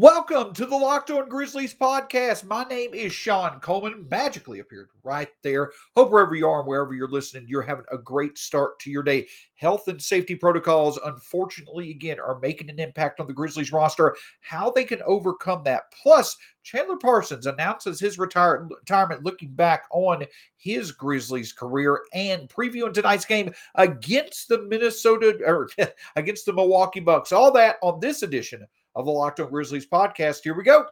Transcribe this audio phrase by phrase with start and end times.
[0.00, 2.44] Welcome to the Locked On Grizzlies podcast.
[2.44, 4.06] My name is Shawn Coleman.
[4.10, 5.72] Magically appeared right there.
[5.94, 9.02] Hope wherever you are and wherever you're listening, you're having a great start to your
[9.02, 9.26] day.
[9.56, 14.16] Health and safety protocols, unfortunately, again, are making an impact on the Grizzlies roster.
[14.40, 15.92] How they can overcome that.
[16.02, 20.24] Plus, Chandler Parsons announces his retire- retirement, looking back on
[20.56, 25.68] his Grizzlies career and previewing tonight's game against the Minnesota or
[26.16, 27.32] against the Milwaukee Bucks.
[27.32, 30.40] All that on this edition of the Locked On Grizzlies podcast.
[30.42, 30.86] Here we go.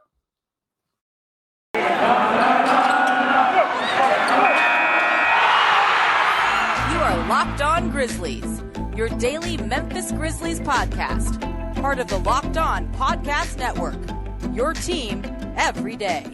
[1.75, 1.85] You
[7.05, 8.63] are Locked On Grizzlies,
[8.97, 11.41] your daily Memphis Grizzlies podcast,
[11.77, 13.99] part of the Locked On Podcast Network.
[14.55, 15.23] Your team
[15.57, 16.27] every day.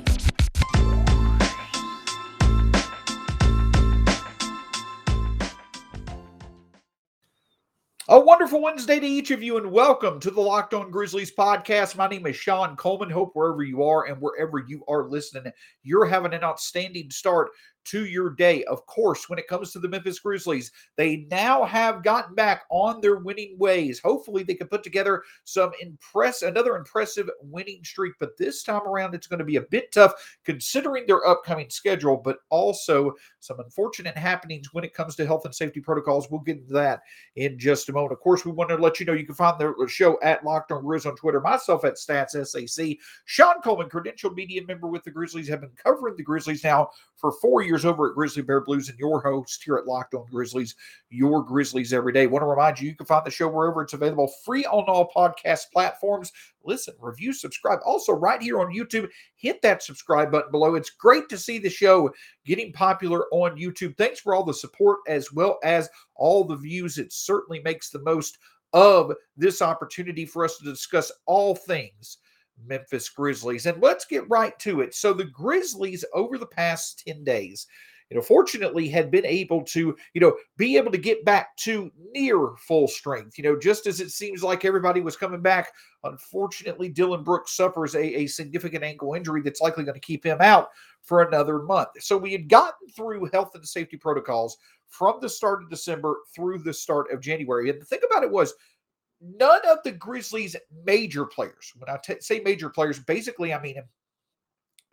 [8.06, 11.96] A wonderful Wednesday to each of you, and welcome to the Locked On Grizzlies podcast.
[11.96, 13.08] My name is Shawn Coleman.
[13.08, 15.50] Hope wherever you are and wherever you are listening,
[15.82, 17.48] you're having an outstanding start
[17.84, 18.64] to your day.
[18.64, 23.00] Of course, when it comes to the Memphis Grizzlies, they now have gotten back on
[23.00, 24.00] their winning ways.
[24.00, 28.14] Hopefully, they can put together some impress another impressive winning streak.
[28.20, 30.12] But this time around, it's going to be a bit tough
[30.44, 35.54] considering their upcoming schedule, but also some unfortunate happenings when it comes to health and
[35.54, 36.30] safety protocols.
[36.30, 37.02] We'll get into that
[37.36, 38.12] in just a moment.
[38.12, 40.72] Of course, we want to let you know you can find the show at Locked
[40.72, 42.98] On Grizz on Twitter, myself at Stats SAC.
[43.24, 47.32] Shawn Coleman, credentialed media member with the Grizzlies, have been covering the Grizzlies now for
[47.32, 50.74] four years over at Grizzly Bear Blues and your host here at Locked On Grizzlies,
[51.08, 52.26] your Grizzlies every day.
[52.26, 55.10] Want to remind you, you can find the show wherever it's available, free on all
[55.16, 56.30] podcast platforms.
[56.62, 57.78] Listen, review, subscribe.
[57.84, 60.74] Also, right here on YouTube, hit that subscribe button below.
[60.74, 62.10] It's great to see the show
[62.44, 63.96] getting popular on YouTube.
[63.96, 66.98] Thanks for all the support as well as all the views.
[66.98, 68.38] It certainly makes the most
[68.74, 72.18] of this opportunity for us to discuss all things
[72.66, 73.66] Memphis Grizzlies.
[73.66, 74.94] And let's get right to it.
[74.94, 77.66] So, the Grizzlies over the past 10 days,
[78.10, 81.90] you know, fortunately had been able to, you know, be able to get back to
[82.12, 83.38] near full strength.
[83.38, 85.72] You know, just as it seems like everybody was coming back,
[86.04, 90.38] unfortunately, Dillon Brooks suffers a, a significant ankle injury that's likely going to keep him
[90.40, 90.68] out
[91.02, 91.88] for another month.
[92.00, 96.58] So we had gotten through health and safety protocols from the start of December through
[96.58, 97.70] the start of January.
[97.70, 98.54] And the thing about it was,
[99.38, 103.82] none of the Grizzlies' major players, when I t- say major players, basically I mean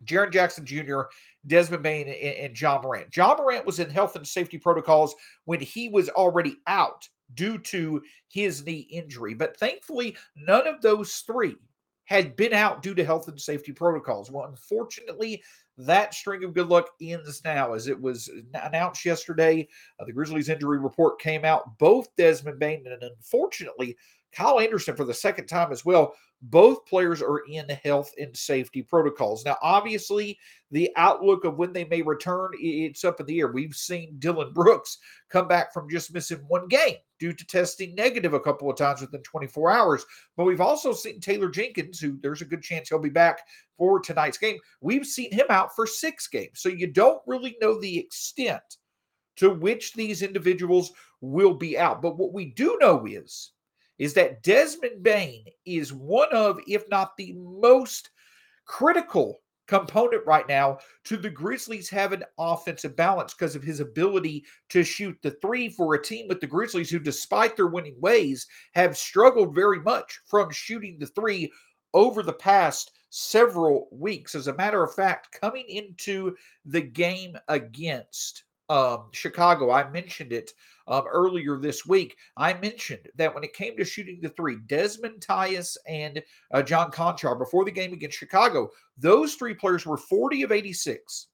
[0.04, 1.02] Jaren Jackson Jr.,
[1.46, 3.16] Desmond Bane, and, and Ja Morant.
[3.16, 8.02] Ja Morant was in health and safety protocols when he was already out due to
[8.28, 9.34] his knee injury.
[9.34, 11.56] But thankfully, none of those three
[12.04, 14.30] had been out due to health and safety protocols.
[14.30, 15.42] Well, unfortunately,
[15.78, 19.66] that string of good luck ends now as it was announced yesterday.
[19.98, 21.78] Uh, the Grizzlies injury report came out.
[21.78, 23.96] Both Desmond Bane and unfortunately
[24.32, 26.14] Kyle Anderson for the second time as well.
[26.46, 29.44] Both players are in health and safety protocols.
[29.44, 30.36] Now, obviously,
[30.72, 33.46] the outlook of when they may return, it's up in the air.
[33.46, 34.98] We've seen Dillon Brooks
[35.30, 39.02] come back from just missing one game due to testing negative a couple of times
[39.02, 40.04] within 24 hours.
[40.36, 43.42] But we've also seen Taylor Jenkins, who there's a good chance he'll be back
[43.78, 44.58] for tonight's game.
[44.80, 46.60] We've seen him out for six games.
[46.60, 48.78] So you don't really know the extent
[49.36, 52.02] to which these individuals will be out.
[52.02, 53.52] But what we do know is
[53.98, 58.10] is that Desmond Bane is one of, if not the most
[58.64, 64.82] critical component right now to the Grizzlies having offensive balance because of his ability to
[64.82, 68.98] shoot the three for a team with the Grizzlies who, despite their winning ways, have
[68.98, 71.50] struggled very much from shooting the three
[71.94, 74.34] over the past several weeks.
[74.34, 80.52] As a matter of fact, coming into the game against um, Chicago, I mentioned it
[80.86, 85.20] um, earlier this week, I mentioned that when it came to shooting the three, Desmond
[85.20, 90.42] Tyus and uh, John Konchar before the game against Chicago, those three players were 40
[90.42, 91.28] of 86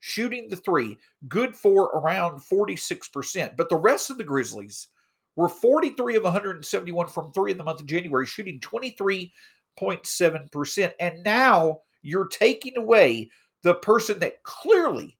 [0.00, 0.98] shooting the three,
[1.28, 3.56] good for around 46%.
[3.56, 4.88] But the rest of the Grizzlies
[5.36, 10.92] were 43 of 171 from three in the month of January, shooting 23.7%.
[10.98, 13.30] And now you're taking away
[13.62, 15.18] the person that clearly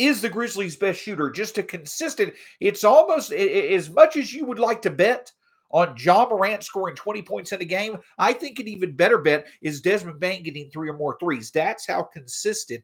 [0.00, 1.30] is the Grizzlies' best shooter.
[1.30, 5.30] Just a consistent, it's almost as much as you would like to bet
[5.70, 7.98] on Ja Morant scoring 20 points in a game.
[8.18, 11.50] I think an even better bet is Desmond Bane getting three or more threes.
[11.50, 12.82] That's how consistent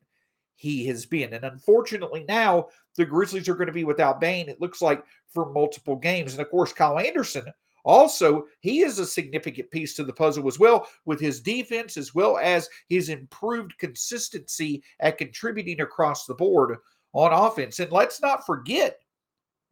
[0.55, 1.33] he has been.
[1.33, 5.53] And unfortunately, now the Grizzlies are going to be without Bane, it looks like, for
[5.53, 6.33] multiple games.
[6.33, 7.45] And of course, Kyle Anderson.
[7.85, 12.15] Also, he is a significant piece to the puzzle as well with his defense as
[12.15, 16.79] well as his improved consistency at contributing across the board
[17.17, 17.79] on offense.
[17.81, 18.99] And let's not forget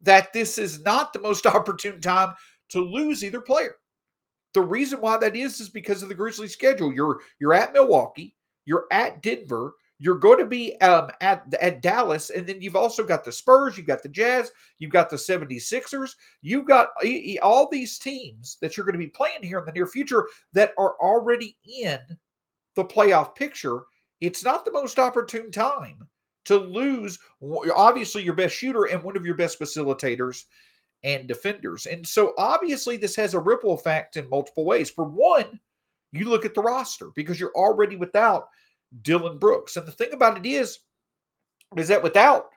[0.01, 2.33] that this is not the most opportune time
[2.69, 3.75] to lose either player.
[4.53, 6.93] the reason why that is is because of the Grizzlies schedule.
[6.93, 12.29] You're you're at Milwaukee, you're at Denver, you're going to be um, at at Dallas,
[12.29, 16.11] and then you've also got the Spurs, you've got the Jazz, you've got the 76ers,
[16.41, 16.89] you've got
[17.43, 20.71] all these teams that you're going to be playing here in the near future that
[20.77, 21.99] are already in
[22.75, 23.83] the playoff picture.
[24.21, 26.07] It's not the most opportune time
[26.45, 27.19] to lose
[27.75, 30.43] obviously your best shooter and one of your best facilitators
[31.03, 31.85] and defenders.
[31.85, 34.89] And so obviously this has a ripple effect in multiple ways.
[34.89, 35.59] For one,
[36.11, 38.47] you look at the roster because you're already without
[39.01, 39.75] Dillon Brooks.
[39.75, 40.79] And the thing about it is,
[41.77, 42.49] is that without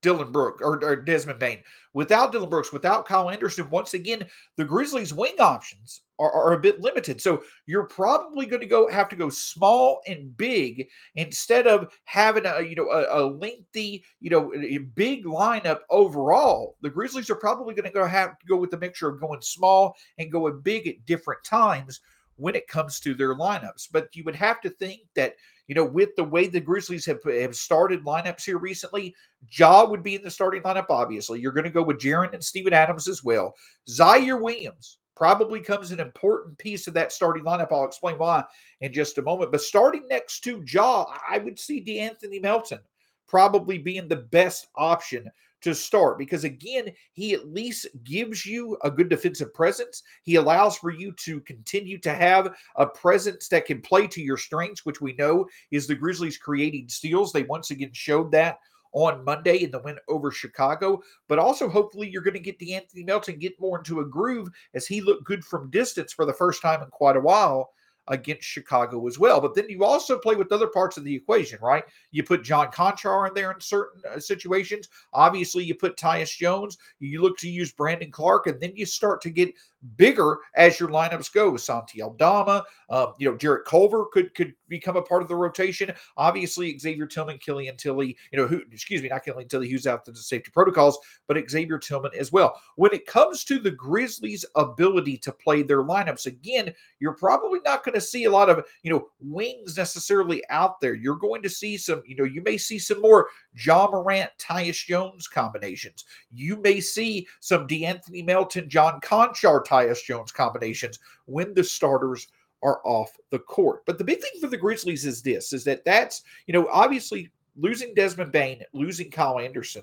[0.00, 1.62] Dillon Brooks or, or, Desmond Bane,
[1.92, 4.26] without Dillon Brooks, without Kyle Anderson, once again,
[4.56, 7.20] the Grizzlies' wing options are, are a bit limited.
[7.20, 12.46] So you're probably going to go have to go small and big instead of having
[12.46, 14.52] a you know a, a lengthy you know
[14.94, 16.76] big lineup overall.
[16.82, 19.40] The Grizzlies are probably going to go have to go with the mixture of going
[19.40, 22.00] small and going big at different times
[22.36, 23.88] when it comes to their lineups.
[23.92, 25.34] But you would have to think that
[25.68, 29.14] you know, with the way the Grizzlies have, have started lineups here recently,
[29.50, 31.40] Ja would be in the starting lineup, obviously.
[31.40, 33.54] You're going to go with Jaren and Steven Adams as well.
[33.88, 37.68] Ziaire Williams probably comes an important piece of that starting lineup.
[37.70, 38.44] I'll explain why
[38.80, 39.52] in just a moment.
[39.52, 42.80] But starting next to Ja, I would see De'Anthony Melton
[43.28, 45.30] probably being the best option
[45.62, 50.76] to start because again he at least gives you a good defensive presence he allows
[50.76, 55.00] for you to continue to have a presence that can play to your strengths which
[55.00, 58.58] we know is the grizzlies creating steals they once again showed that
[58.92, 63.04] on Monday in the win over Chicago, but also hopefully you're going to get De'Anthony
[63.04, 66.62] Melton get more into a groove as he looked good from distance for the first
[66.62, 67.70] time in quite a while
[68.08, 69.40] against Chicago as well.
[69.40, 71.84] But then you also play with other parts of the equation, right?
[72.10, 74.88] You put John Konchar in there in certain uh, situations.
[75.12, 76.78] Obviously, you put Tyus Jones.
[76.98, 79.54] You look to use Brandon Clarke, and then you start to get
[79.96, 81.56] bigger as your lineups go.
[81.56, 85.92] Santi Aldama, um, you know, Jarrett Culver could could become a part of the rotation.
[86.16, 90.04] Obviously, Xavier Tillman, Killian Tillie, you know, who excuse me, not Killian Tillie, who's out
[90.04, 92.60] the safety protocols, but Xavier Tillman as well.
[92.76, 97.84] When it comes to the Grizzlies' ability to play their lineups, again, you're probably not
[97.84, 100.94] going to see a lot of you know wings necessarily out there.
[100.94, 104.84] You're going to see some, you know, you may see some more Ja Morant, Tyus
[104.86, 106.04] Jones combinations.
[106.30, 112.28] You may see some De'Anthony Melton, John Konchar, Tyus Jones combinations when the starters
[112.62, 113.84] are off the court.
[113.86, 117.30] But the big thing for the Grizzlies is this: is that that's you know obviously
[117.56, 119.82] losing Desmond Bane, losing Kyle Anderson,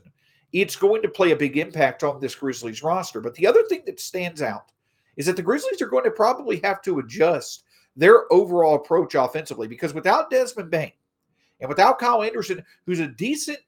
[0.53, 3.21] it's going to play a big impact on this Grizzlies roster.
[3.21, 4.71] But the other thing that stands out
[5.17, 7.63] is that the Grizzlies are going to probably have to adjust
[7.95, 10.93] their overall approach offensively because without Desmond Bane
[11.59, 13.59] and without Kyle Anderson, who's a decent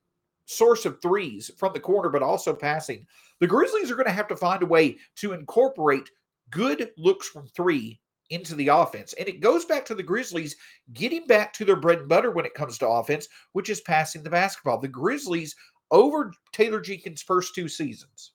[0.46, 3.06] source of threes from the corner, but also passing,
[3.42, 6.10] the Grizzlies are going to have to find a way to incorporate
[6.52, 8.00] good looks from three
[8.30, 9.14] into the offense.
[9.20, 10.56] And it goes back to the Grizzlies
[10.94, 14.22] getting back to their bread and butter when it comes to offense, which is passing
[14.22, 14.80] the basketball.
[14.80, 15.56] The Grizzlies,
[15.90, 18.32] over Taylor Jenkins' first two seasons,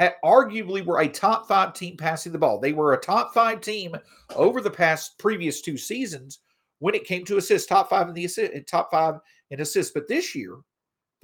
[0.00, 2.58] had arguably were a top five team passing the ball.
[2.58, 3.96] They were a top five team
[4.34, 6.40] over the past previous two seasons
[6.80, 9.14] when it came to assists, top five in the assist, top five
[9.50, 9.92] in assists.
[9.94, 10.56] But this year,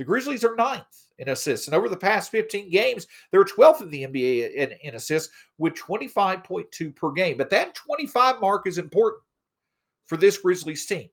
[0.03, 1.69] the Grizzlies are ninth in assists.
[1.69, 5.75] And over the past 15 games, they're 12th in the NBA in, in assists with
[5.75, 7.37] 25.2 per game.
[7.37, 9.23] But that 25 mark is important
[10.07, 11.09] for this Grizzlies team.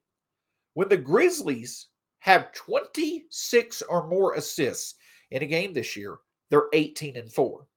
[0.73, 4.95] When the Grizzlies have 26 or more assists
[5.29, 6.17] in a game this year,
[6.49, 7.67] they're 18 and 4.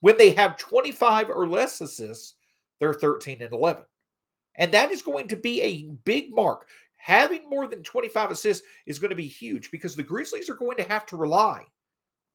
[0.00, 2.36] When they have 25 or less assists,
[2.80, 3.82] they're 13 and 11.
[4.54, 6.68] And that is going to be a big mark.
[7.02, 10.76] Having more than 25 assists is going to be huge because the Grizzlies are going
[10.76, 11.64] to have to rely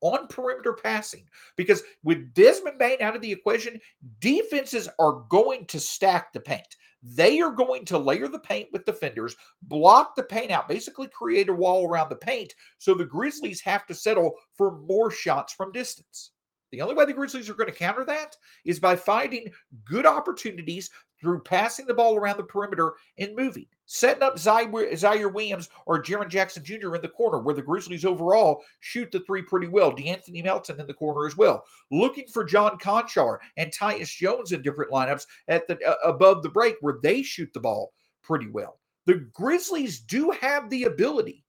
[0.01, 1.23] on perimeter passing
[1.55, 3.79] because with Desmond Bane out of the equation,
[4.19, 6.75] defenses are going to stack the paint.
[7.01, 11.47] They are going to layer the paint with defenders, block the paint out, basically create
[11.47, 12.53] a wall around the paint.
[12.77, 16.31] So the Grizzlies have to settle for more shots from distance.
[16.73, 19.49] The only way the Grizzlies are going to counter that is by finding
[19.85, 20.89] good opportunities
[21.21, 26.29] through passing the ball around the perimeter and moving, setting up Ziaire Williams or Jaren
[26.29, 26.95] Jackson Jr.
[26.95, 29.91] in the corner, where the Grizzlies overall shoot the three pretty well.
[29.91, 31.63] De'Anthony Melton in the corner as well.
[31.89, 36.49] Looking for John Konchar and Tyus Jones in different lineups at the uh, above the
[36.49, 38.79] break, where they shoot the ball pretty well.
[39.05, 41.45] The Grizzlies do have the ability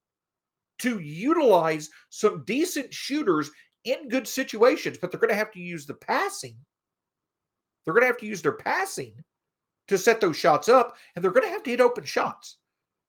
[0.79, 3.51] to utilize some decent shooters
[3.85, 6.57] in good situations, but they're going to have to use the passing.
[7.85, 9.13] They're going to have to use their passing
[9.89, 12.57] to set those shots up, and they're going to have to hit open shots.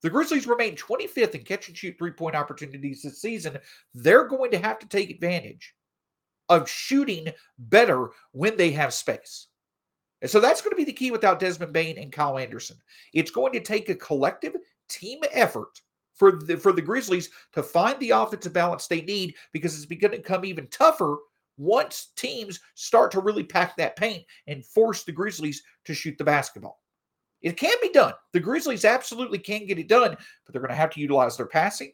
[0.01, 3.57] The Grizzlies remain 25th in catch and shoot three point opportunities this season.
[3.93, 5.75] They're going to have to take advantage
[6.47, 9.47] of shooting better when they have space.
[10.21, 12.77] And so that's going to be the key without Desmond Bane and Kyle Anderson.
[13.13, 14.55] It's going to take a collective
[14.89, 15.81] team effort
[16.15, 20.11] for the for the Grizzlies to find the offensive balance they need because it's going
[20.11, 21.17] to become even tougher
[21.59, 26.23] once teams start to really pack that paint and force the Grizzlies to shoot the
[26.23, 26.81] basketball.
[27.41, 28.13] It can be done.
[28.33, 30.11] The Grizzlies absolutely can get it done,
[30.45, 31.91] but they're going to have to utilize their passing.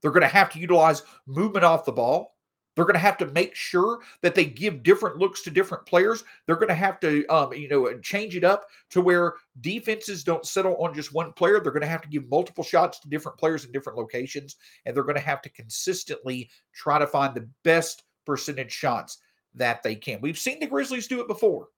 [0.00, 2.32] They're going to have to utilize movement off the ball.
[2.74, 6.24] They're going to have to make sure that they give different looks to different players.
[6.46, 10.46] They're going to have to, um, you know, change it up to where defenses don't
[10.46, 11.60] settle on just one player.
[11.60, 14.96] They're going to have to give multiple shots to different players in different locations, and
[14.96, 19.18] they're going to have to consistently try to find the best percentage shots
[19.54, 20.20] that they can.
[20.20, 21.68] We've seen the Grizzlies do it before.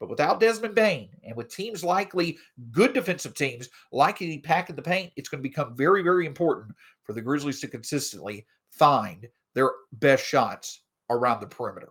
[0.00, 2.36] But without Desmond Bane and with teams likely
[2.72, 7.12] good defensive teams likely packing the paint, it's going to become very, very important for
[7.12, 11.90] the Grizzlies to consistently find their best shots around the perimeter.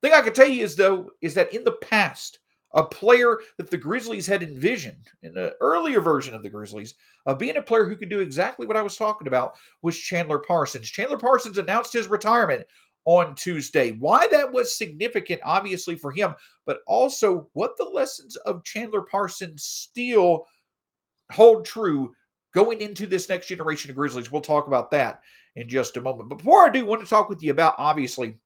[0.00, 2.38] Thing I can tell you is though is that in the past,
[2.72, 6.94] a player that the Grizzlies had envisioned in the earlier version of the Grizzlies
[7.26, 10.38] of being a player who could do exactly what I was talking about was Chandler
[10.38, 10.90] Parsons.
[10.90, 12.66] Chandler Parsons announced his retirement
[13.04, 13.92] on Tuesday.
[13.92, 16.34] Why that was significant, obviously, for him,
[16.66, 20.46] but also what the lessons of Chandler Parsons still
[21.32, 22.14] hold true
[22.54, 24.30] going into this next generation of Grizzlies.
[24.30, 25.20] We'll talk about that
[25.56, 26.28] in just a moment.
[26.28, 28.38] But before I do, I want to talk with you about obviously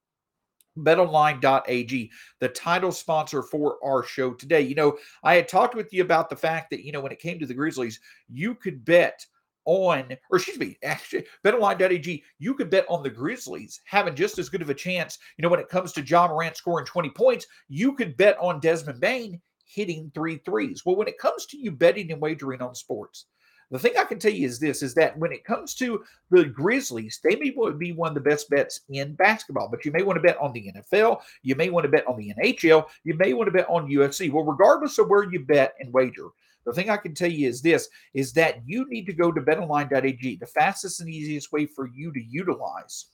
[0.79, 2.11] betonline.ag,
[2.41, 4.61] the title sponsor for our show today.
[4.61, 7.19] You know, I had talked with you about the fact that, you know, when it
[7.19, 9.25] came to the Grizzlies, you could bet
[9.65, 14.49] on, or excuse me, actually, betonline.ag, you could bet on the Grizzlies having just as
[14.49, 15.19] good of a chance.
[15.37, 18.61] You know, when it comes to Ja Morant scoring 20 points, you could bet on
[18.61, 20.85] Desmond Bane hitting three threes.
[20.85, 23.27] Well, when it comes to you betting and wagering on sports,
[23.71, 26.47] the thing I can tell you is this is that when it comes to the
[26.47, 30.17] Grizzlies, they may be one of the best bets in basketball, but you may want
[30.17, 33.35] to bet on the NFL, you may want to bet on the NHL, you may
[33.35, 34.33] want to bet on UFC.
[34.33, 36.29] Well, regardless of where you bet and wager,
[36.69, 39.41] the thing I can tell you is this is that you need to go to
[39.41, 43.07] betonline.ag, the fastest and easiest way for you to utilize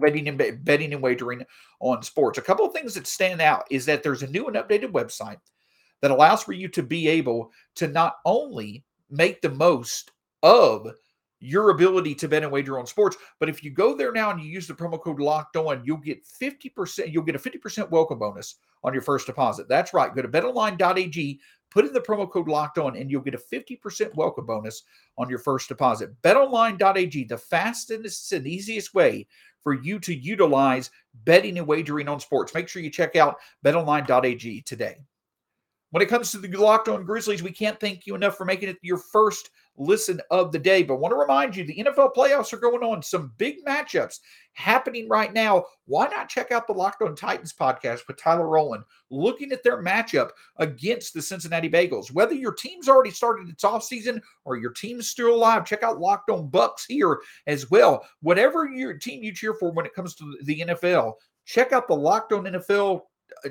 [0.00, 1.44] betting and betting and wagering
[1.80, 2.38] on sports.
[2.38, 5.38] A couple of things that stand out is that there's a new and updated website
[6.00, 10.12] that allows for you to be able to not only make the most
[10.42, 10.88] of
[11.40, 13.16] your ability to bet and wager on sports.
[13.38, 15.98] But if you go there now and you use the promo code locked on, you'll
[15.98, 19.68] get 50%, you'll get a 50% welcome bonus on your first deposit.
[19.68, 20.14] That's right.
[20.14, 21.40] Go to betonline.ag,
[21.70, 24.82] put in the promo code locked on, and you'll get a 50% welcome bonus
[25.16, 26.10] on your first deposit.
[26.22, 29.26] Betonline.ag, the fastest and easiest way
[29.62, 30.90] for you to utilize
[31.24, 32.54] betting and wagering on sports.
[32.54, 34.96] Make sure you check out betonline.ag today.
[35.90, 38.68] When it comes to the Locked On Grizzlies, we can't thank you enough for making
[38.68, 40.82] it your first listen of the day.
[40.82, 44.18] But I want to remind you the NFL playoffs are going on, some big matchups
[44.52, 45.64] happening right now.
[45.86, 49.82] Why not check out the Locked On Titans podcast with Tyler Rowland, looking at their
[49.82, 52.12] matchup against the Cincinnati Bengals?
[52.12, 56.30] Whether your team's already started its offseason or your team's still alive, check out Locked
[56.30, 58.04] On Bucks here as well.
[58.20, 61.94] Whatever your team you cheer for when it comes to the NFL, check out the
[61.94, 63.02] Locked On NFL
[63.44, 63.50] uh,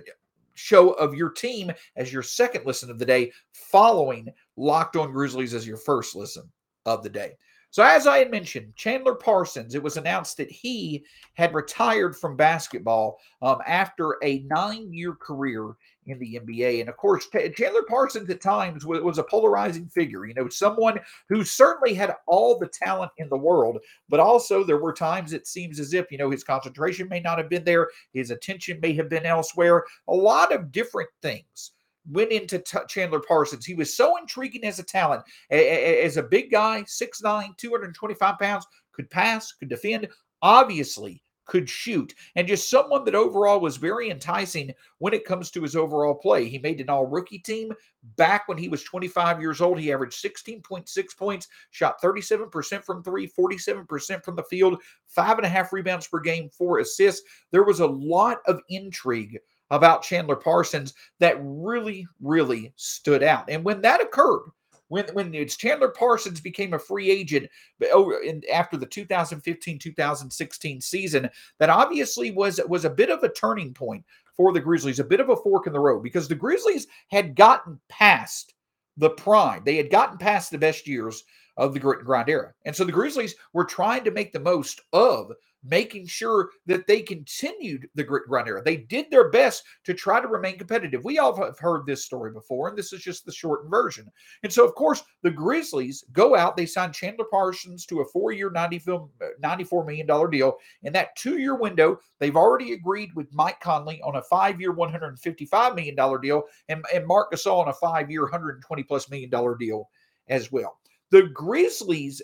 [0.57, 5.53] show of your team as your second listen of the day, following Locked On Grizzlies
[5.53, 6.51] as your first listen
[6.85, 7.33] of the day.
[7.69, 12.37] So, as I had mentioned, Chandler Parsons, it was announced that he had retired from
[12.37, 15.75] basketball um, after a nine year career
[16.07, 16.79] in the NBA.
[16.79, 20.99] And of course, Chandler Parsons at times was, was, a polarizing figure, you know, someone
[21.29, 25.47] who certainly had all the talent in the world, but also there were times it
[25.47, 28.93] seems as if, you know, his concentration may not have been there, his attention may
[28.93, 31.71] have been elsewhere, a lot of different things.
[32.09, 33.65] Went into t- Chandler Parsons.
[33.65, 38.39] He was so intriguing as a talent, a- a- as a big guy, 6'9, 225
[38.39, 40.07] pounds, could pass, could defend.
[40.41, 45.61] Obviously, could shoot, and just someone that overall was very enticing when it comes to
[45.61, 46.47] his overall play.
[46.47, 47.73] He made an all rookie team
[48.15, 49.79] back when he was 25 years old.
[49.79, 55.49] He averaged 16.6 points, shot 37% from three, 47% from the field, five and a
[55.49, 57.27] half rebounds per game, four assists.
[57.51, 59.39] There was a lot of intrigue
[59.69, 63.49] about Chandler Parsons that really, really stood out.
[63.49, 64.49] And when that occurred,
[64.89, 67.49] when when it's Chandler Parsons became a free agent
[67.81, 71.29] uh, in, after the 2015-2016 season,
[71.59, 74.03] that obviously was was a bit of a turning point
[74.35, 77.35] for the Grizzlies, a bit of a fork in the road because the Grizzlies had
[77.35, 78.53] gotten past
[78.97, 79.63] the prime.
[79.65, 81.23] They had gotten past the best years
[81.57, 82.53] of the grit and grind era.
[82.65, 85.31] And so the Grizzlies were trying to make the most of
[85.63, 88.61] making sure that they continued the grit and grind era.
[88.63, 91.03] They did their best to try to remain competitive.
[91.03, 94.09] We all have heard this story before, and this is just the shortened version.
[94.43, 98.31] And so, of course, the Grizzlies go out, they sign Chandler Parsons to a four
[98.31, 100.57] year, uh, $94 million deal.
[100.83, 104.73] In that two year window, they've already agreed with Mike Conley on a five year,
[104.73, 109.55] $155 million deal, and, and Marc Gasol on a five year, 120 plus million dollar
[109.55, 109.89] deal
[110.29, 110.77] as well.
[111.11, 112.21] The Grizzlies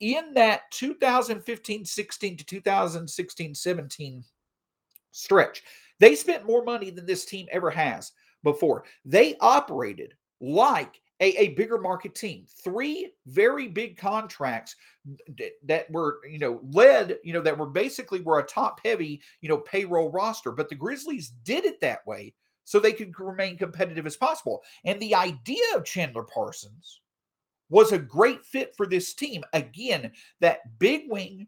[0.00, 4.24] in that 2015 16 to 2016 17
[5.10, 5.62] stretch,
[5.98, 8.12] they spent more money than this team ever has
[8.42, 8.84] before.
[9.04, 12.46] They operated like a, a bigger market team.
[12.62, 14.76] Three very big contracts
[15.64, 19.48] that were, you know, led, you know, that were basically were a top heavy, you
[19.48, 20.52] know, payroll roster.
[20.52, 24.62] But the Grizzlies did it that way so they could remain competitive as possible.
[24.84, 27.00] And the idea of Chandler Parsons
[27.68, 29.42] was a great fit for this team.
[29.52, 31.46] Again, that big wing,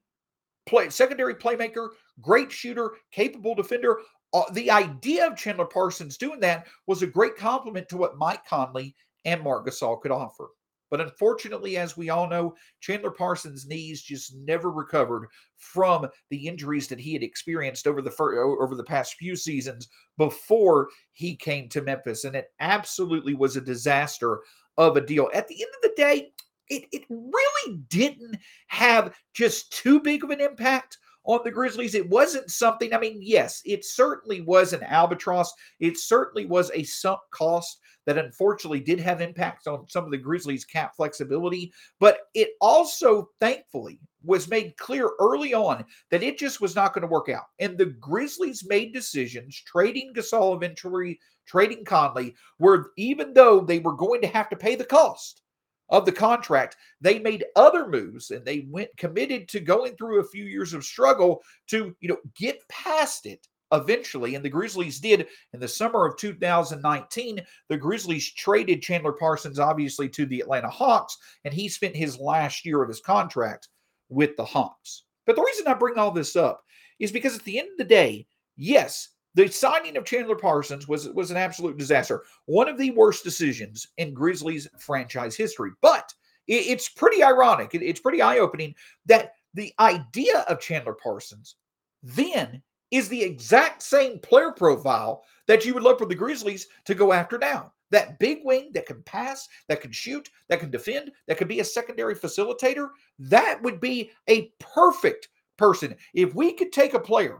[0.67, 3.99] play secondary playmaker, great shooter, capable defender.
[4.33, 8.45] Uh, the idea of Chandler Parsons doing that was a great compliment to what Mike
[8.47, 8.95] Conley
[9.25, 10.49] and Marc Gasol could offer.
[10.91, 16.89] But unfortunately, as we all know, Chandler Parsons' knees just never recovered from the injuries
[16.89, 21.69] that he had experienced over the fir- over the past few seasons before he came
[21.69, 24.41] to Memphis, and it absolutely was a disaster
[24.79, 25.29] of a deal.
[25.35, 26.33] At the end of the day,
[26.71, 31.95] it, it really didn't have just too big of an impact on the Grizzlies.
[31.95, 35.53] It wasn't something, I mean, yes, it certainly was an albatross.
[35.81, 40.17] It certainly was a sunk cost that unfortunately did have impacts on some of the
[40.17, 41.71] Grizzlies' cap flexibility.
[42.01, 47.03] But it also, thankfully, was made clear early on that it just was not going
[47.03, 47.45] to work out.
[47.59, 53.93] And the Grizzlies made decisions, trading Gasol eventually, trading Conley, where even though they were
[53.93, 55.43] going to have to pay the cost
[55.91, 60.29] of the contract, they made other moves and they went committed to going through a
[60.29, 64.35] few years of struggle to, you know, get past it eventually.
[64.35, 67.41] And the Grizzlies did in the summer of 2019.
[67.69, 72.65] The Grizzlies traded Chandler Parsons, obviously, to the Atlanta Hawks, and he spent his last
[72.65, 73.69] year of his contract
[74.09, 75.05] with the Hawks.
[75.27, 76.63] But the reason I bring all this up
[76.99, 81.09] is because at the end of the day, yes, the signing of Chandler Parsons was,
[81.11, 82.25] was an absolute disaster.
[82.47, 85.71] One of the worst decisions in Grizzlies franchise history.
[85.83, 86.13] But
[86.47, 87.75] it, it's pretty ironic.
[87.75, 88.75] It, it's pretty eye opening
[89.07, 91.57] that the idea of Chandler Parsons
[92.03, 96.95] then is the exact same player profile that you would love for the Grizzlies to
[96.95, 97.73] go after now.
[97.91, 101.61] That big wing that can pass, that can shoot, that can defend, that could be
[101.61, 102.91] a secondary facilitator.
[103.19, 105.97] That would be a perfect person.
[106.15, 107.39] If we could take a player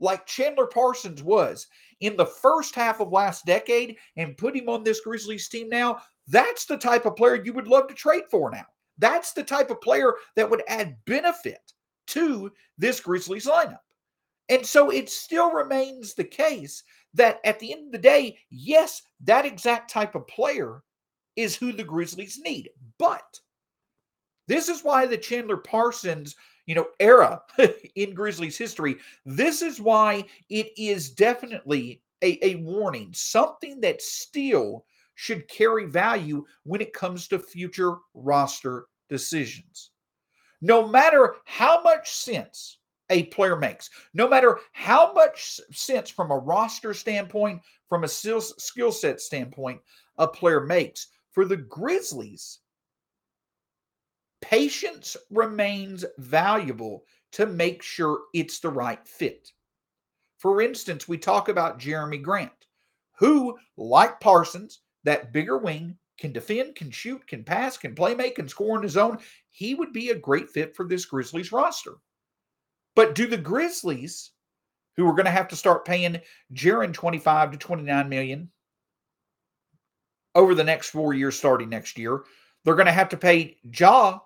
[0.00, 1.68] like Chandler Parsons was
[2.00, 6.00] in the first half of last decade and put him on this Grizzlies team now,
[6.26, 8.66] that's the type of player you would love to trade for now.
[8.98, 11.72] That's the type of player that would add benefit
[12.08, 13.78] to this Grizzlies lineup.
[14.48, 19.02] And so it still remains the case that at the end of the day, yes,
[19.24, 20.82] that exact type of player
[21.34, 22.70] is who the Grizzlies need.
[22.98, 23.40] But
[24.48, 27.42] this is why the Chandler Parsons, you know, era
[27.94, 34.84] in Grizzlies history, this is why it is definitely a, a warning, something that still
[35.14, 39.90] should carry value when it comes to future roster decisions.
[40.60, 42.78] No matter how much sense
[43.10, 43.90] a player makes.
[44.14, 49.80] No matter how much sense from a roster standpoint, from a skill set standpoint,
[50.18, 51.08] a player makes.
[51.30, 52.60] For the Grizzlies,
[54.40, 59.52] patience remains valuable to make sure it's the right fit.
[60.38, 62.50] For instance, we talk about Jerami Grant,
[63.18, 68.36] who, like Parsons, that bigger wing, can defend, can shoot, can pass, can play make,
[68.36, 69.18] can score on his own.
[69.50, 71.94] He would be a great fit for this Grizzlies roster.
[72.96, 74.32] But do the Grizzlies,
[74.96, 76.20] who are going to have to start paying
[76.54, 78.50] Jaren 25 to 29 million
[80.34, 82.24] over the next four years starting next year,
[82.64, 84.18] they're going to have to pay Ja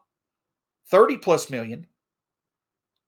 [0.88, 1.86] 30 plus million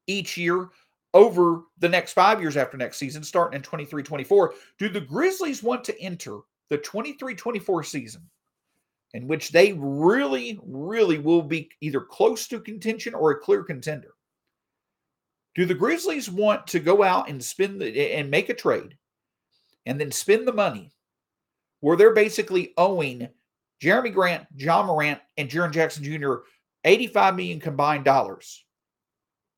[0.09, 0.69] each year
[1.15, 4.55] over the next five years after next season, starting in 23 24.
[4.79, 6.39] Do the Grizzlies want to enter
[6.71, 8.23] the 23 24 season
[9.15, 14.15] in which they really, really will be either close to contention or a clear contender?
[15.55, 18.97] Do the Grizzlies want to go out and spend the, and make a trade
[19.87, 20.93] and then spend the money
[21.81, 23.29] where they're basically owing
[23.83, 26.37] Jerami Grant, Ja Morant, and Jaren Jackson Jr.
[26.85, 28.65] 85 million combined dollars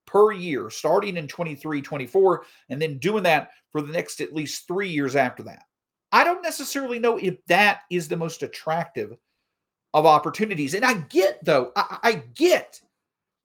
[0.06, 4.66] per year starting in 23 24 and then doing that for the next at least
[4.66, 5.62] three years after that
[6.12, 9.16] i don't necessarily know if that is the most attractive
[9.94, 12.80] of opportunities and i get though i, I get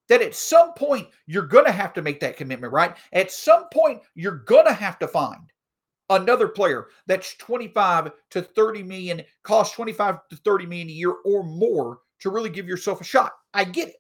[0.10, 2.96] that at some point you're going to have to make that commitment, right?
[3.14, 5.52] At some point you're going to have to find
[6.10, 11.44] another player that's 25 to 30 million, costs 25 to 30 million a year or
[11.44, 13.32] more to really give yourself a shot.
[13.54, 13.96] I get it.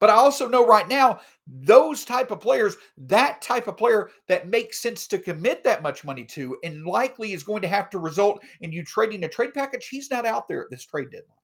[0.00, 4.48] But I also know right now, those type of players, that type of player that
[4.48, 7.98] makes sense to commit that much money to, and likely is going to have to
[7.98, 11.34] result in you trading a trade package, he's not out there at this trade deadline.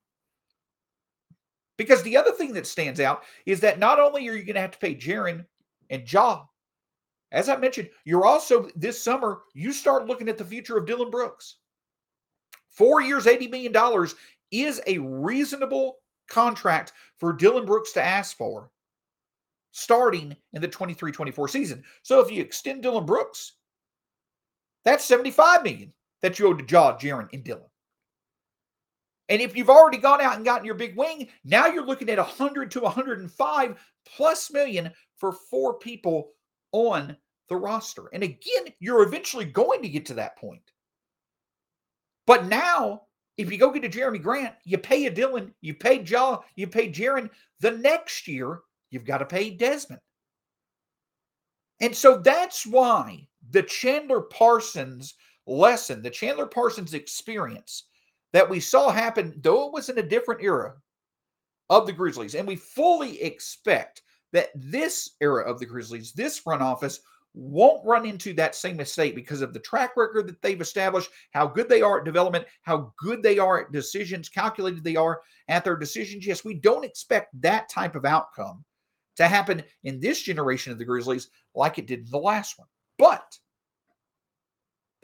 [1.77, 4.61] Because the other thing that stands out is that not only are you going to
[4.61, 5.45] have to pay Jaren
[5.91, 6.45] and Ja,
[7.33, 11.11] as I mentioned, you're also this summer, you start looking at the future of Dillon
[11.11, 11.57] Brooks.
[12.71, 14.09] Four years, $80 million
[14.53, 15.97] is a reasonable
[16.29, 18.71] contract for Dillon Brooks to ask for
[19.73, 21.83] starting in the 23 24 season.
[22.03, 23.55] So if you extend Dillon Brooks,
[24.85, 27.65] that's 75 million that you owe to Ja, Jaren, and Dillon.
[29.29, 32.19] And if you've already gone out and gotten your big wing, now you're looking at
[32.19, 36.33] 100 to 105 plus million for four people
[36.73, 37.17] on
[37.49, 38.09] the roster.
[38.13, 40.63] And again, you're eventually going to get to that point.
[42.27, 43.03] But now,
[43.37, 46.67] if you go get a Jerami Grant, you pay a Dillon, you pay Ja, you
[46.67, 47.31] pay Jaren.
[47.61, 48.61] The next year,
[48.91, 50.01] you've got to pay Desmond.
[51.81, 55.15] And so that's why the Chandler Parsons
[55.47, 57.85] lesson, the Chandler Parsons experience
[58.35, 60.75] that we saw happen, though it was in a different era
[61.71, 66.61] of the Grizzlies, and we fully expect that this era of the Grizzlies, this front
[66.61, 67.01] office,
[67.33, 71.47] won't run into that same mistake because of the track record that they've established, how
[71.47, 75.65] good they are at development, how good they are at decisions, calculated they are at
[75.65, 76.27] their decisions.
[76.27, 78.65] Yes, we don't expect that type of outcome
[79.17, 82.69] to happen in this generation of the Grizzlies like it did in the last one.
[82.99, 83.39] But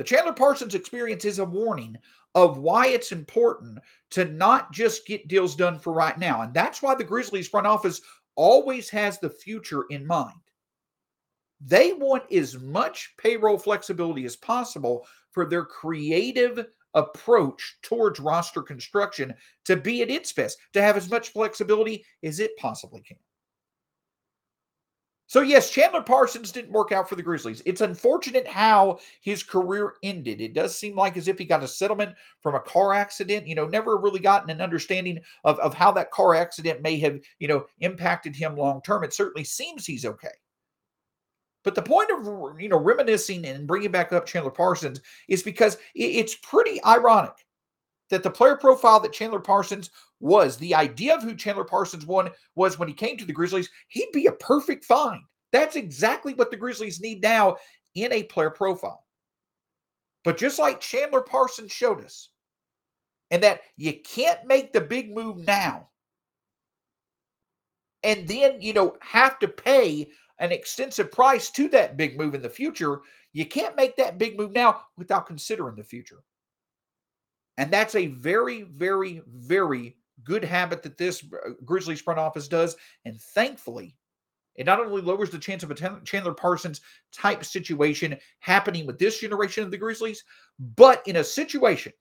[0.00, 1.94] the Chandler Parsons experience is a warning
[2.34, 3.78] of why it's important
[4.12, 6.40] to not just get deals done for right now.
[6.40, 8.00] And that's why the Grizzlies front office
[8.34, 10.40] always has the future in mind.
[11.60, 19.34] They want as much payroll flexibility as possible for their creative approach towards roster construction
[19.66, 23.18] to be at its best, to have as much flexibility as it possibly can.
[25.30, 27.62] So, yes, Chandler Parsons didn't work out for the Grizzlies.
[27.64, 30.40] It's unfortunate how his career ended.
[30.40, 33.54] It does seem like as if he got a settlement from a car accident, you
[33.54, 37.46] know, never really gotten an understanding of, of how that car accident may have, you
[37.46, 39.04] know, impacted him long term.
[39.04, 40.34] It certainly seems he's okay.
[41.62, 45.78] But the point of you know reminiscing and bringing back up Chandler Parsons is because
[45.94, 47.46] it's pretty ironic
[48.10, 52.30] that the player profile that Chandler Parsons was, the idea of who Chandler Parsons one
[52.54, 55.22] was when he came to the Grizzlies, he'd be a perfect find.
[55.52, 57.56] That's exactly what the Grizzlies need now
[57.94, 59.04] in a player profile.
[60.24, 62.30] But just like Chandler Parsons showed us,
[63.30, 65.88] and that you can't make the big move now
[68.02, 72.42] and then, you know, have to pay an extensive price to that big move in
[72.42, 73.00] the future,
[73.32, 76.22] you can't make that big move now without considering the future.
[77.56, 82.76] And that's a very, very, very good habit that this uh, Grizzlies front office does.
[83.04, 83.96] And thankfully,
[84.56, 86.80] it not only lowers the chance of a Chandler Parsons
[87.12, 90.24] type situation happening with this generation of the Grizzlies,
[90.58, 91.92] but in a situation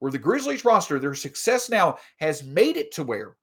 [0.00, 3.36] where the Grizzlies roster, their success now has made it to where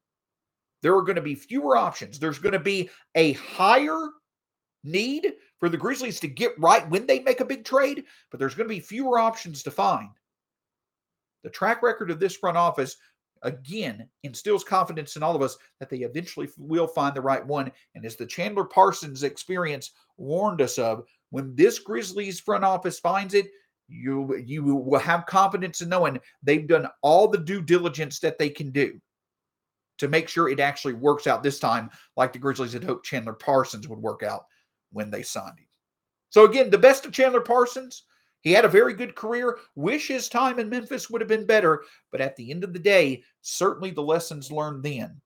[0.82, 2.20] there are going to be fewer options.
[2.20, 4.10] There's going to be a higher
[4.84, 8.54] need for the Grizzlies to get right when they make a big trade, but there's
[8.54, 10.10] going to be fewer options to find.
[11.44, 12.96] The track record of this front office,
[13.42, 17.72] again, instills confidence in all of us that they eventually will find the right one.
[17.96, 23.34] And as the Chandler Parsons experience warned us of, when this Grizzlies front office finds
[23.34, 23.48] it,
[23.90, 28.50] you you will have confidence in knowing they've done all the due diligence that they
[28.50, 29.00] can do
[29.98, 33.34] to make sure it actually works out this time, like the Grizzlies had hoped Chandler
[33.34, 34.46] Parsons would work out
[34.92, 35.68] when they signed him.
[36.30, 38.04] So, again, the best of Chandler Parsons.
[38.44, 39.58] He had a very good career.
[39.76, 41.84] Wish his time in Memphis would have been better.
[42.12, 45.20] But at the end of the day, certainly the lessons learned then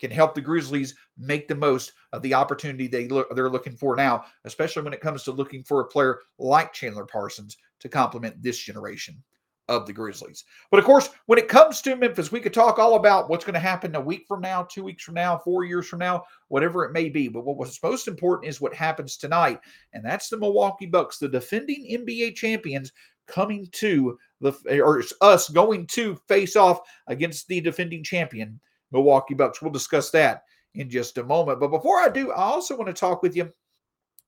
[0.00, 4.24] can help the Grizzlies make the most of the opportunity they they're looking for now,
[4.44, 8.58] especially when it comes to looking for a player like Chandler Parsons to complement this
[8.58, 9.22] generation
[9.68, 10.44] of the Grizzlies.
[10.70, 13.54] But of course, when it comes to Memphis, we could talk all about what's going
[13.54, 16.84] to happen a week from now, two weeks from now, four years from now, whatever
[16.84, 17.28] it may be.
[17.28, 19.60] But what was most important is what happens tonight,
[19.92, 22.92] and that's the Milwaukee Bucks, the defending NBA champions,
[23.26, 28.60] coming to the or us going to face off against the defending champion
[28.92, 29.60] Milwaukee Bucks.
[29.60, 30.42] We'll discuss that
[30.74, 31.58] in just a moment.
[31.58, 33.52] But before I do, I also want to talk with you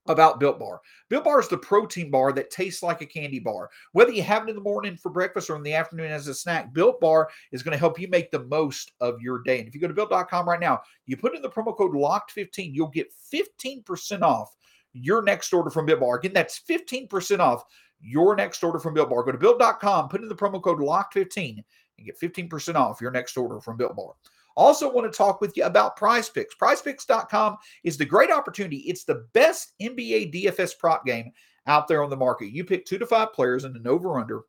[0.09, 0.81] about Built Bar.
[1.09, 3.71] Built Bar is the protein bar that tastes like a candy bar.
[3.93, 6.35] Whether you have it in the morning for breakfast or in the afternoon as a
[6.35, 9.59] snack, Built Bar is going to help you make the most of your day.
[9.59, 12.75] And if you go to built.com right now, you put in the promo code LOCKED15,
[12.75, 14.55] you'll get 15% off
[14.93, 16.17] your next order from Built Bar.
[16.17, 17.65] Again, that's 15% off
[18.01, 19.23] your next order from Built Bar.
[19.25, 21.65] Go to built.com, put in the promo code LOCKED15
[21.99, 24.13] and get 15% off your next order from Built Bar.
[24.59, 26.57] Also, want to talk with you about Prize Picks.
[26.57, 28.79] PrizePicks.com is the great opportunity.
[28.79, 31.31] It's the best NBA DFS prop game
[31.69, 32.51] out there on the market.
[32.51, 34.43] You pick two to five players and an over under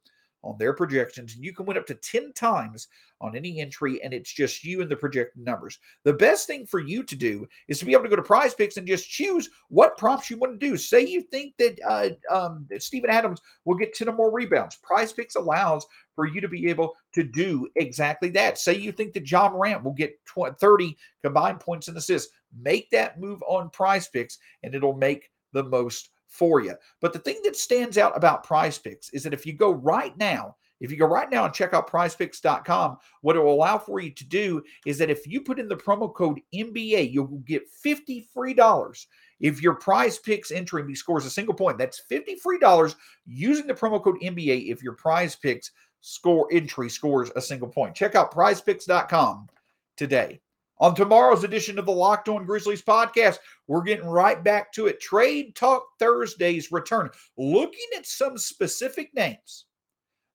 [0.44, 2.88] on their projections, and you can win up to 10 times
[3.22, 5.78] on any entry, and it's just you and the projected numbers.
[6.06, 8.56] The best thing for you to do is to be able to go to prize
[8.56, 10.76] picks and just choose what props you want to do.
[10.76, 14.78] Say you think that, uh, um, Steven Adams will get 10 or more rebounds.
[14.78, 15.86] Prize picks allows
[16.20, 18.58] for you to be able to do exactly that.
[18.58, 22.34] Say you think that Ja Morant will get 20, 30 combined points and assists.
[22.62, 26.76] Make that move on prize picks, and it'll make the most for you.
[27.00, 30.18] But the thing that stands out about prize picks is that if you go right
[30.18, 34.00] now, if you go right now and check out prizepicks.com, what it will allow for
[34.00, 37.70] you to do is that if you put in the promo code NBA, you'll get
[37.70, 39.08] 50 free dollars.
[39.40, 43.74] If your prize picks entry scores a single point, that's 50 free dollars using the
[43.74, 47.96] promo code NBA if your prize picks score entry scores a single point.
[47.96, 49.50] Check out prizepicks.com
[49.98, 50.42] today.
[50.82, 55.02] On tomorrow's edition of the Locked On Grizzlies podcast, we're getting right back to it.
[55.02, 59.66] Trade Talk Thursdays return, looking at some specific names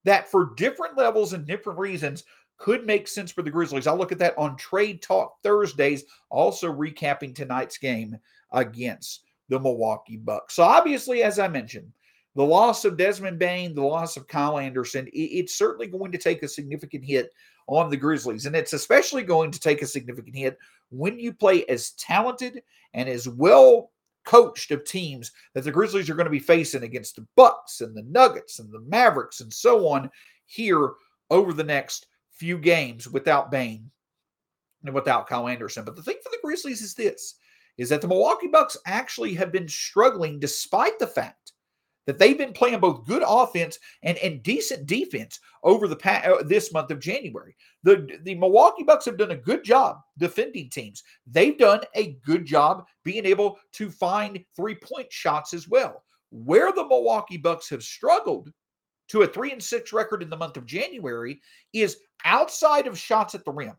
[0.04, 2.24] that, for different levels and different reasons,
[2.58, 3.86] could make sense for the Grizzlies.
[3.86, 8.16] I'll look at that on Trade Talk Thursdays, also recapping tonight's game
[8.52, 10.54] against the Milwaukee Bucks.
[10.54, 11.90] So, obviously, as I mentioned,
[12.34, 16.42] the loss of Desmond Bane, the loss of Kyle Anderson, it's certainly going to take
[16.42, 17.32] a significant hit
[17.66, 18.46] on the Grizzlies.
[18.46, 20.58] And it's especially going to take a significant hit
[20.90, 23.90] when you play as talented and as well
[24.24, 27.96] coached of teams that the Grizzlies are going to be facing against the Bucks and
[27.96, 30.10] the Nuggets and the Mavericks and so on
[30.46, 30.92] here
[31.30, 33.90] over the next few games without Bane
[34.84, 35.84] and without Kyle Anderson.
[35.84, 37.36] But the thing for the Grizzlies is this
[37.76, 41.53] is that the Milwaukee Bucks actually have been struggling despite the fact
[42.06, 46.42] that they've been playing both good offense and, and decent defense over the past, uh,
[46.42, 47.56] this month of January.
[47.82, 51.02] The, the Milwaukee Bucks have done a good job defending teams.
[51.26, 56.04] They've done a good job being able to find three point shots as well.
[56.30, 58.52] Where the Milwaukee Bucks have struggled
[59.08, 61.40] to a three and six record in the month of January
[61.72, 63.76] is outside of shots at the rim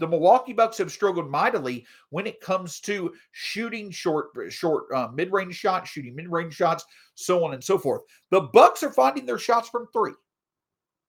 [0.00, 5.54] the Milwaukee Bucks have struggled mightily when it comes to shooting short, short uh, mid-range
[5.54, 6.84] shots, shooting mid-range shots,
[7.14, 8.02] so on and so forth.
[8.30, 10.14] The Bucks are finding their shots from three,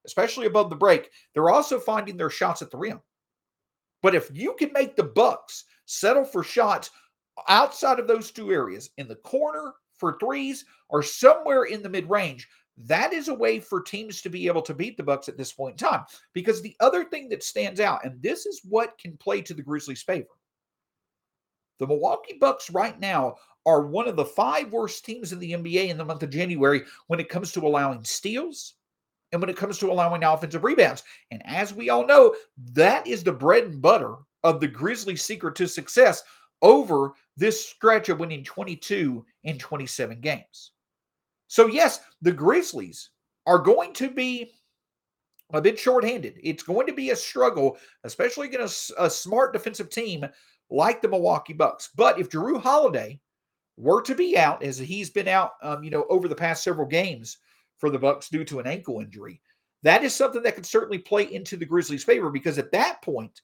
[0.05, 1.09] especially above the break.
[1.33, 2.99] They're also finding their shots at the rim.
[4.03, 6.91] But if you can make the Bucks settle for shots
[7.47, 12.47] outside of those two areas, in the corner for threes or somewhere in the mid-range,
[12.77, 15.51] that is a way for teams to be able to beat the Bucks at this
[15.51, 16.05] point in time.
[16.33, 19.61] Because the other thing that stands out, and this is what can play to the
[19.61, 20.27] Grizzlies' favor.
[21.79, 25.89] The Milwaukee Bucks right now are one of the five worst teams in the NBA
[25.89, 28.75] in the month of January when it comes to allowing steals
[29.31, 31.03] and when it comes to allowing offensive rebounds.
[31.31, 32.35] And as we all know,
[32.73, 36.23] that is the bread and butter of the Grizzlies' secret to success
[36.61, 40.70] over this stretch of winning 22 in 27 games.
[41.51, 43.09] So, yes, the Grizzlies
[43.45, 44.53] are going to be
[45.51, 46.39] a bit shorthanded.
[46.41, 50.25] It's going to be a struggle, especially against a, a smart defensive team
[50.69, 51.89] like the Milwaukee Bucks.
[51.93, 53.19] But if Jrue Holiday
[53.75, 56.87] were to be out, as he's been out, um, you know, over the past several
[56.87, 57.39] games
[57.79, 59.41] for the Bucks due to an ankle injury,
[59.83, 63.41] that is something that could certainly play into the Grizzlies' favor because at that point,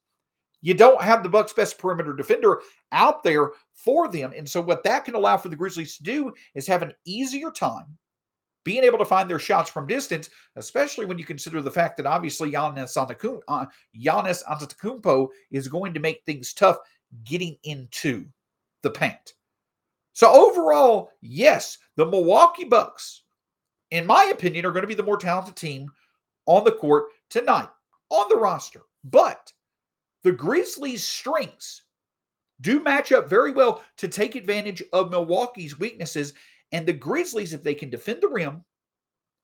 [0.62, 4.34] you don't have the Bucks' best perimeter defender out there for them.
[4.36, 7.52] And so what that can allow for the Grizzlies to do is have an easier
[7.52, 7.98] time
[8.64, 12.06] being able to find their shots from distance, especially when you consider the fact that
[12.06, 13.66] obviously Giannis Antetokounmpo, uh,
[13.98, 16.78] Giannis Antetokounmpo is going to make things tough
[17.24, 18.26] getting into
[18.84, 19.36] the paint.
[20.12, 23.22] So overall, yes, the Milwaukee Bucks,
[23.92, 25.90] in my opinion, are going to be the more talented team
[26.46, 27.70] on the court tonight
[28.10, 28.82] on the roster.
[29.06, 29.54] But
[30.24, 31.84] the Grizzlies' strengths
[32.62, 36.34] do match up very well to take advantage of Milwaukee's weaknesses.
[36.72, 38.64] And the Grizzlies, if they can defend the rim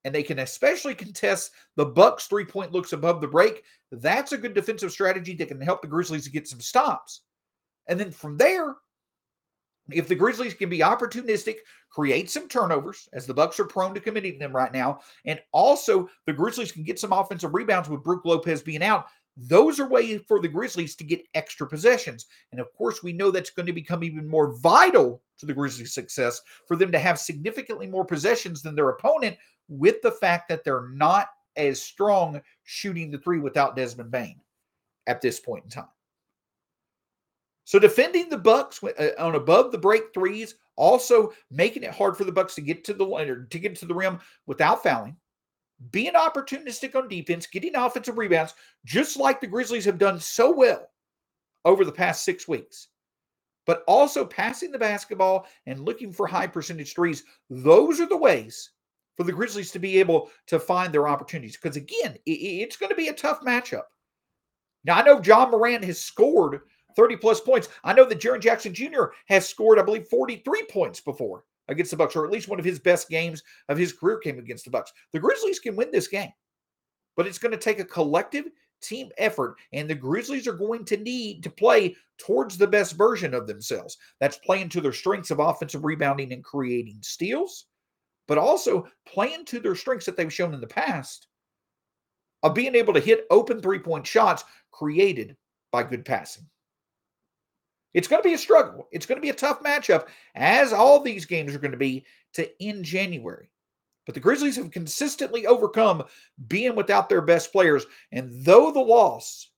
[0.03, 4.53] and they can especially contest the Bucks three-point looks above the break, that's a good
[4.53, 7.21] defensive strategy that can help the Grizzlies get some stops.
[7.87, 8.75] And then from there,
[9.91, 11.57] if the Grizzlies can be opportunistic,
[11.89, 16.09] create some turnovers, as the Bucks are prone to committing them right now, and also
[16.25, 20.21] the Grizzlies can get some offensive rebounds with Brook Lopez being out, those are ways
[20.27, 22.27] for the Grizzlies to get extra possessions.
[22.51, 25.93] And of course, we know that's going to become even more vital to the Grizzlies'
[25.93, 30.63] success for them to have significantly more possessions than their opponent with the fact that
[30.63, 34.39] they're not as strong shooting the three without Desmond Bane
[35.07, 35.87] at this point in time.
[37.65, 42.23] So defending the Bucks uh, on above the break threes, also making it hard for
[42.23, 45.15] the Bucks to get to the to get to the rim without fouling,
[45.91, 48.53] being opportunistic on defense, getting offensive rebounds,
[48.85, 50.89] just like the Grizzlies have done so well
[51.65, 52.89] over the past six weeks.
[53.65, 57.23] But also passing the basketball and looking for high percentage threes.
[57.49, 58.71] Those are the ways
[59.15, 61.55] for the Grizzlies to be able to find their opportunities.
[61.55, 63.83] Because again, it's going to be a tough matchup.
[64.83, 66.61] Now, I know John Moran has scored
[66.97, 67.69] 30 plus points.
[67.85, 69.05] I know that Jaren Jackson Jr.
[69.27, 72.65] has scored, I believe, 43 points before against the Bucks, or at least one of
[72.65, 74.91] his best games of his career came against the Bucks.
[75.11, 76.31] The Grizzlies can win this game,
[77.15, 78.45] but it's going to take a collective
[78.81, 83.33] team effort, and the Grizzlies are going to need to play towards the best version
[83.33, 83.97] of themselves.
[84.19, 87.65] That's playing to their strengths of offensive rebounding and creating steals,
[88.27, 91.27] but also playing to their strengths that they've shown in the past
[92.43, 95.35] of being able to hit open three point shots created
[95.71, 96.45] by good passing.
[97.93, 98.87] It's going to be a struggle.
[98.91, 102.05] It's going to be a tough matchup, as all these games are going to be
[102.33, 103.49] to end January.
[104.05, 106.03] But the Grizzlies have consistently overcome
[106.47, 107.85] being without their best players.
[108.11, 109.49] And though the loss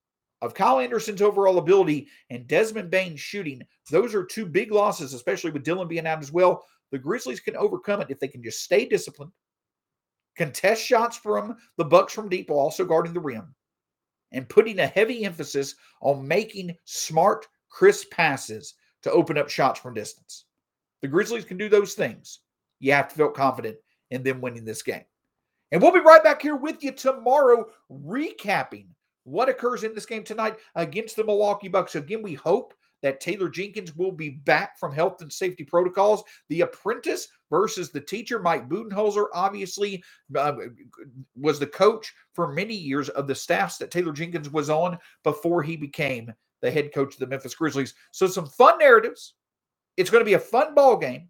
[0.42, 5.52] of Kyle Anderson's overall ability and Desmond Bane's shooting, those are two big losses, especially
[5.52, 6.64] with Dillon being out as well.
[6.92, 9.32] The Grizzlies can overcome it if they can just stay disciplined,
[10.38, 13.56] contest shots from the Bucks from deep while also guarding the rim,
[14.32, 19.94] and putting a heavy emphasis on making smart crisp passes to open up shots from
[19.94, 20.46] distance.
[21.02, 22.40] The Grizzlies can do those things.
[22.80, 23.76] You have to feel confident
[24.12, 25.04] in them winning this game.
[25.74, 28.88] And we'll be right back here with you tomorrow, recapping
[29.26, 31.96] what occurs in this game tonight against the Milwaukee Bucks.
[31.96, 36.24] Again, we hope that Taylor Jenkins will be back from health and safety protocols.
[36.48, 40.02] The apprentice versus the teacher, Mike Budenholzer, obviously
[40.34, 40.54] uh,
[41.36, 45.62] was the coach for many years of the staffs that Taylor Jenkins was on before
[45.62, 46.34] he became
[46.66, 47.94] the head coach of the Memphis Grizzlies.
[48.12, 49.36] So some fun narratives.
[49.98, 51.30] It's going to be a fun ball game.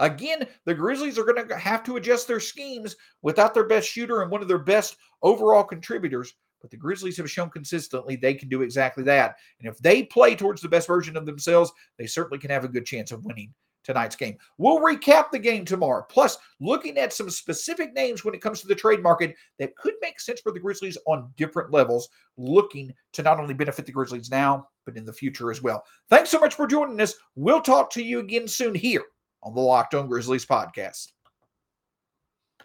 [0.00, 4.22] Again, the Grizzlies are going to have to adjust their schemes without their best shooter
[4.22, 6.34] and one of their best overall contributors.
[6.60, 9.36] But the Grizzlies have shown consistently they can do exactly that.
[9.60, 12.68] And if they play towards the best version of themselves, they certainly can have a
[12.68, 14.36] good chance of winning tonight's game.
[14.58, 18.66] We'll recap the game tomorrow, plus looking at some specific names when it comes to
[18.66, 23.22] the trade market that could make sense for the Grizzlies on different levels, looking to
[23.22, 25.84] not only benefit the Grizzlies now, but in the future as well.
[26.08, 27.14] Thanks so much for joining us.
[27.34, 29.04] We'll talk to you again soon here
[29.42, 31.08] on the Locked On Grizzlies podcast.